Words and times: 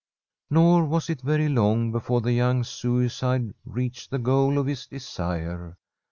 Nor 0.49 0.85
was 0.85 1.11
it 1.11 1.21
very 1.21 1.47
long 1.47 1.91
before 1.91 2.21
the 2.21 2.33
young 2.33 2.63
suicide 2.63 3.53
reached 3.65 4.09
the 4.09 4.17
goal 4.17 4.57
of 4.57 4.65
his 4.65 4.87
desire. 4.87 5.77